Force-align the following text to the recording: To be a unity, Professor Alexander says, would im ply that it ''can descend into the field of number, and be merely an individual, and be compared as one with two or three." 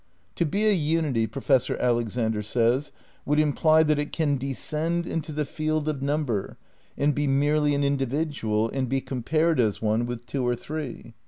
To 0.37 0.47
be 0.47 0.65
a 0.67 0.71
unity, 0.73 1.27
Professor 1.27 1.77
Alexander 1.79 2.41
says, 2.41 2.91
would 3.23 3.39
im 3.39 3.53
ply 3.53 3.83
that 3.83 3.99
it 3.99 4.11
''can 4.11 4.35
descend 4.35 5.05
into 5.05 5.31
the 5.31 5.45
field 5.45 5.87
of 5.87 6.01
number, 6.01 6.57
and 6.97 7.13
be 7.13 7.27
merely 7.27 7.75
an 7.75 7.83
individual, 7.83 8.67
and 8.71 8.89
be 8.89 8.99
compared 8.99 9.59
as 9.59 9.79
one 9.79 10.07
with 10.07 10.25
two 10.25 10.43
or 10.43 10.55
three." 10.55 11.13